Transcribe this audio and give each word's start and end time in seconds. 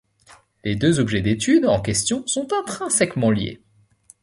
Les 0.63 0.75
deux 0.75 0.99
objets 0.99 1.21
d'étude 1.21 1.67
en 1.67 1.79
question 1.79 2.25
sont 2.25 2.51
intrinsèquement 2.53 3.29
liés. 3.29 3.61